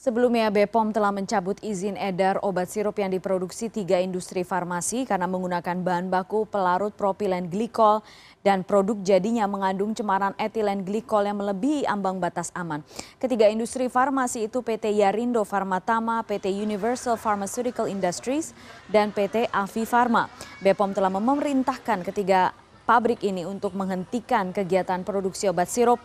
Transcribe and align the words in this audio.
Sebelumnya 0.00 0.48
BPOM 0.48 0.96
telah 0.96 1.12
mencabut 1.12 1.60
izin 1.60 1.92
edar 2.00 2.40
obat 2.40 2.72
sirup 2.72 2.96
yang 2.96 3.12
diproduksi 3.12 3.68
tiga 3.68 4.00
industri 4.00 4.48
farmasi 4.48 5.04
karena 5.04 5.28
menggunakan 5.28 5.76
bahan 5.76 6.08
baku 6.08 6.48
pelarut 6.48 6.96
propilen 6.96 7.52
glikol 7.52 8.00
dan 8.40 8.64
produk 8.64 8.96
jadinya 9.04 9.44
mengandung 9.44 9.92
cemaran 9.92 10.32
etilen 10.40 10.88
glikol 10.88 11.20
yang 11.20 11.36
melebihi 11.36 11.84
ambang 11.84 12.16
batas 12.16 12.48
aman. 12.56 12.80
Ketiga 13.20 13.52
industri 13.52 13.92
farmasi 13.92 14.48
itu 14.48 14.64
PT 14.64 14.88
Yarindo 14.88 15.44
Farmatama, 15.44 16.24
PT 16.24 16.48
Universal 16.48 17.20
Pharmaceutical 17.20 17.84
Industries, 17.84 18.56
dan 18.88 19.12
PT 19.12 19.52
Avi 19.52 19.84
Pharma. 19.84 20.32
BPOM 20.64 20.96
telah 20.96 21.12
memerintahkan 21.12 22.08
ketiga 22.08 22.56
pabrik 22.88 23.20
ini 23.20 23.44
untuk 23.44 23.76
menghentikan 23.76 24.56
kegiatan 24.56 25.04
produksi 25.04 25.52
obat 25.52 25.68
sirup 25.68 26.00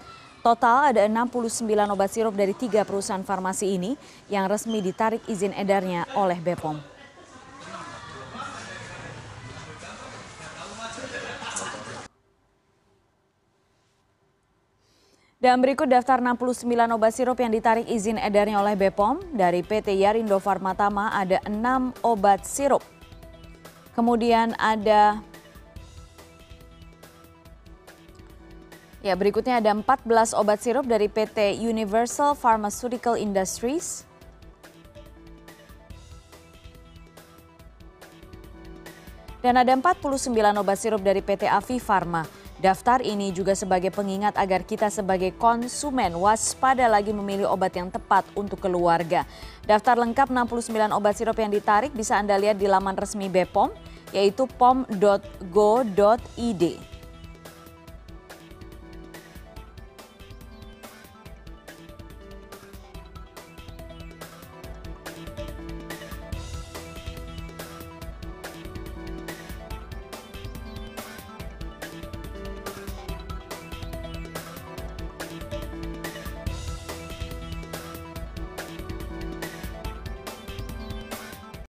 Total 0.45 0.93
ada 0.93 1.09
69 1.09 1.65
obat 1.89 2.13
sirup 2.13 2.37
dari 2.37 2.53
tiga 2.53 2.85
perusahaan 2.85 3.25
farmasi 3.25 3.65
ini 3.81 3.97
yang 4.29 4.45
resmi 4.45 4.77
ditarik 4.77 5.25
izin 5.25 5.49
edarnya 5.57 6.05
oleh 6.13 6.37
BPOM. 6.37 6.77
Dan 15.41 15.65
berikut 15.65 15.89
daftar 15.89 16.21
69 16.21 16.69
obat 16.93 17.09
sirup 17.17 17.41
yang 17.41 17.49
ditarik 17.49 17.89
izin 17.89 18.21
edarnya 18.21 18.61
oleh 18.61 18.77
BPOM. 18.77 19.33
Dari 19.33 19.65
PT 19.65 19.97
Yarindo 19.97 20.37
Farmatama 20.37 21.09
ada 21.09 21.41
6 21.49 22.05
obat 22.05 22.45
sirup. 22.45 22.85
Kemudian 23.97 24.53
ada 24.61 25.25
Ya, 29.05 29.13
berikutnya 29.13 29.61
ada 29.61 29.69
14 29.69 30.33
obat 30.33 30.65
sirup 30.65 30.89
dari 30.89 31.05
PT 31.05 31.61
Universal 31.61 32.33
Pharmaceutical 32.33 33.13
Industries. 33.13 34.01
Dan 39.45 39.61
ada 39.61 39.77
49 39.77 40.33
obat 40.57 40.81
sirup 40.81 41.05
dari 41.05 41.21
PT 41.21 41.45
Avi 41.45 41.77
Pharma. 41.77 42.25
Daftar 42.57 43.05
ini 43.05 43.29
juga 43.29 43.53
sebagai 43.53 43.93
pengingat 43.93 44.41
agar 44.41 44.65
kita 44.65 44.89
sebagai 44.89 45.37
konsumen 45.37 46.17
waspada 46.17 46.89
lagi 46.89 47.13
memilih 47.13 47.53
obat 47.53 47.77
yang 47.77 47.93
tepat 47.93 48.25
untuk 48.33 48.57
keluarga. 48.57 49.29
Daftar 49.69 50.01
lengkap 50.01 50.33
69 50.33 50.73
obat 50.89 51.13
sirup 51.13 51.37
yang 51.37 51.53
ditarik 51.53 51.93
bisa 51.93 52.17
Anda 52.17 52.41
lihat 52.41 52.57
di 52.57 52.65
laman 52.65 52.97
resmi 52.97 53.29
BPOM, 53.29 53.69
yaitu 54.17 54.49
pom.go.id. 54.57 54.95